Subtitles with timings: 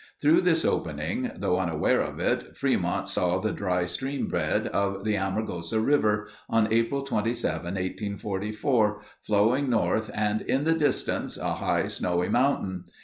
[0.19, 5.15] Through this opening, though unaware of it, Fremont saw the dry stream bed of the
[5.15, 12.29] Amargosa River, on April 27, 1844, flowing north and in the distance "a high, snowy
[12.29, 12.85] mountain."